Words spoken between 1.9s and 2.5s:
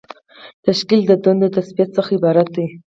څخه عبارت